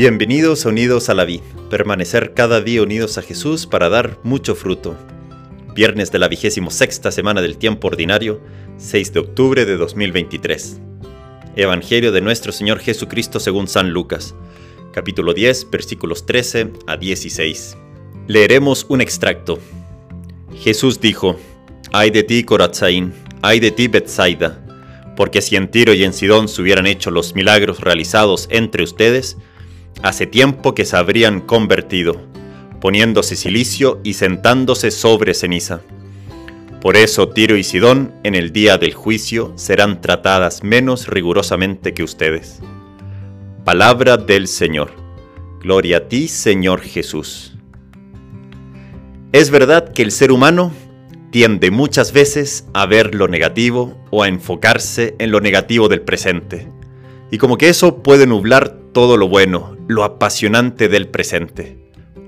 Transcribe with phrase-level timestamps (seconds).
[0.00, 4.96] Bienvenidos unidos a la vida, permanecer cada día unidos a Jesús para dar mucho fruto.
[5.74, 8.40] Viernes de la vigésimo sexta semana del tiempo ordinario,
[8.78, 10.80] 6 de octubre de 2023.
[11.54, 14.34] Evangelio de nuestro Señor Jesucristo según San Lucas,
[14.94, 17.76] capítulo 10, versículos 13 a 16.
[18.26, 19.58] Leeremos un extracto.
[20.62, 21.36] Jesús dijo,
[21.92, 23.12] Ay de ti, Corazaín,
[23.42, 24.64] ay de ti, Bethsaida,
[25.14, 29.36] porque si en Tiro y en Sidón se hubieran hecho los milagros realizados entre ustedes,
[30.02, 32.20] hace tiempo que se habrían convertido,
[32.80, 35.80] poniéndose silicio y sentándose sobre ceniza.
[36.80, 42.02] Por eso Tiro y Sidón en el día del juicio serán tratadas menos rigurosamente que
[42.02, 42.60] ustedes.
[43.64, 44.92] Palabra del Señor.
[45.60, 47.54] Gloria a ti, Señor Jesús.
[49.32, 50.72] Es verdad que el ser humano
[51.30, 56.66] tiende muchas veces a ver lo negativo o a enfocarse en lo negativo del presente.
[57.30, 61.76] Y como que eso puede nublar todo lo bueno, lo apasionante del presente.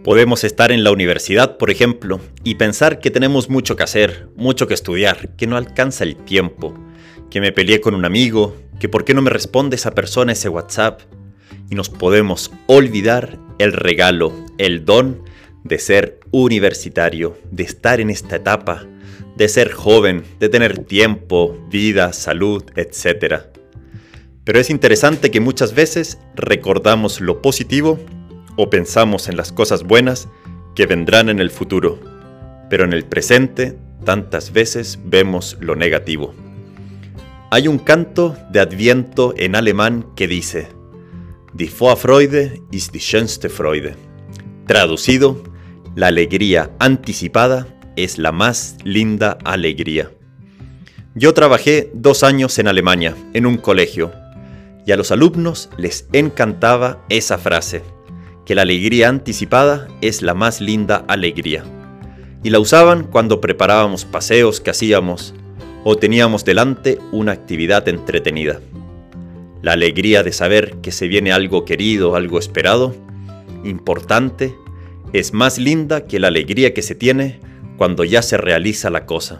[0.03, 4.67] Podemos estar en la universidad, por ejemplo, y pensar que tenemos mucho que hacer, mucho
[4.67, 6.75] que estudiar, que no alcanza el tiempo,
[7.31, 10.49] que me peleé con un amigo, que por qué no me responde esa persona ese
[10.49, 11.03] WhatsApp.
[11.71, 15.23] Y nos podemos olvidar el regalo, el don
[15.63, 18.85] de ser universitario, de estar en esta etapa,
[19.37, 23.52] de ser joven, de tener tiempo, vida, salud, etc.
[24.45, 27.99] Pero es interesante que muchas veces recordamos lo positivo
[28.57, 30.29] o pensamos en las cosas buenas
[30.75, 31.99] que vendrán en el futuro,
[32.69, 36.35] pero en el presente tantas veces vemos lo negativo.
[37.51, 40.69] Hay un canto de Adviento en alemán que dice,
[41.55, 43.95] Die Vorfreude ist die schönste Freude.
[44.67, 45.43] Traducido,
[45.95, 50.11] la alegría anticipada es la más linda alegría.
[51.15, 54.13] Yo trabajé dos años en Alemania, en un colegio,
[54.87, 57.83] y a los alumnos les encantaba esa frase,
[58.45, 61.65] que la alegría anticipada es la más linda alegría.
[62.43, 65.35] Y la usaban cuando preparábamos paseos que hacíamos
[65.85, 68.61] o teníamos delante una actividad entretenida.
[69.63, 72.97] La alegría de saber que se viene algo querido, algo esperado,
[73.65, 74.57] importante,
[75.13, 77.39] es más linda que la alegría que se tiene
[77.77, 79.39] cuando ya se realiza la cosa.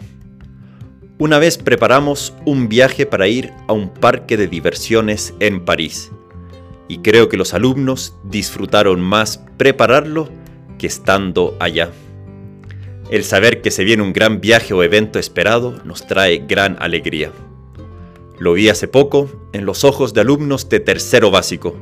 [1.23, 6.11] Una vez preparamos un viaje para ir a un parque de diversiones en París
[6.89, 10.27] y creo que los alumnos disfrutaron más prepararlo
[10.77, 11.91] que estando allá.
[13.09, 17.31] El saber que se viene un gran viaje o evento esperado nos trae gran alegría.
[18.37, 21.77] Lo vi hace poco en los ojos de alumnos de tercero básico,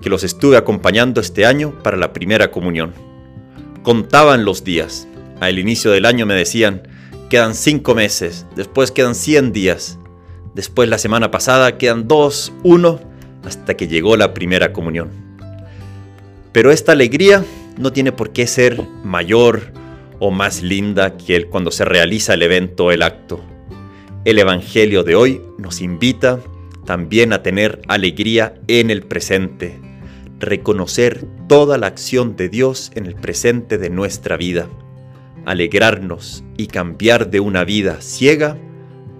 [0.00, 2.94] que los estuve acompañando este año para la primera comunión.
[3.82, 5.06] Contaban los días,
[5.40, 6.88] al inicio del año me decían,
[7.32, 9.98] quedan cinco meses, después quedan 100 días,
[10.54, 13.00] después la semana pasada quedan dos, uno,
[13.42, 15.08] hasta que llegó la primera comunión.
[16.52, 17.42] Pero esta alegría
[17.78, 19.72] no tiene por qué ser mayor
[20.18, 23.40] o más linda que cuando se realiza el evento o el acto.
[24.26, 26.38] El Evangelio de hoy nos invita
[26.84, 29.80] también a tener alegría en el presente,
[30.38, 34.68] reconocer toda la acción de Dios en el presente de nuestra vida
[35.44, 38.56] alegrarnos y cambiar de una vida ciega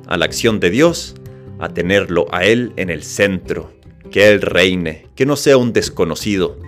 [0.07, 1.15] a la acción de Dios,
[1.59, 3.73] a tenerlo a Él en el centro,
[4.11, 6.59] que Él reine, que no sea un desconocido,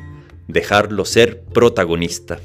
[0.49, 2.41] dejarlo ser protagonista.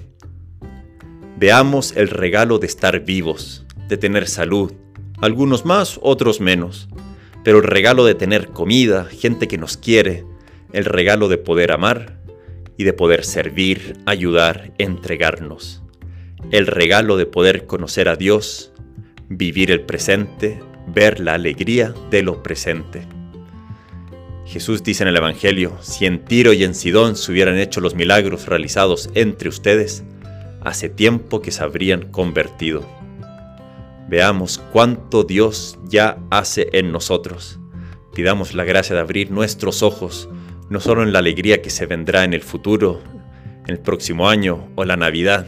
[1.38, 4.74] Veamos el regalo de estar vivos, de tener salud,
[5.22, 6.90] algunos más, otros menos,
[7.44, 10.25] pero el regalo de tener comida, gente que nos quiere,
[10.74, 12.19] el regalo de poder amar
[12.78, 15.81] y de poder servir, ayudar, entregarnos
[16.51, 18.72] el regalo de poder conocer a Dios,
[19.29, 23.07] vivir el presente, ver la alegría de lo presente.
[24.45, 27.94] Jesús dice en el Evangelio, si en Tiro y en Sidón se hubieran hecho los
[27.94, 30.03] milagros realizados entre ustedes,
[30.61, 32.83] hace tiempo que se habrían convertido.
[34.07, 37.59] Veamos cuánto Dios ya hace en nosotros.
[38.16, 40.30] Pidamos la gracia de abrir nuestros ojos,
[40.69, 43.03] no solo en la alegría que se vendrá en el futuro,
[43.65, 45.45] en el próximo año o la Navidad,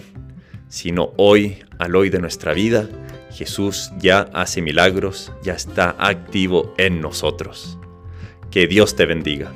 [0.71, 2.87] sino hoy, al hoy de nuestra vida,
[3.33, 7.77] Jesús ya hace milagros, ya está activo en nosotros.
[8.51, 9.51] Que Dios te bendiga.